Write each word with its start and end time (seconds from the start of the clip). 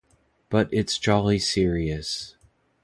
But 0.49 0.67
it's 0.71 0.97
jolly 0.97 1.37
serious. 1.37 2.35